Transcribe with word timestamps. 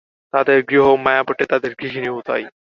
তাদের 0.33 0.57
গৃহও 0.63 0.93
মায়া 0.97 1.23
বটে, 1.23 1.45
তাদের 1.45 1.71
গৃহিণীও 1.79 2.17
তাই। 2.25 2.43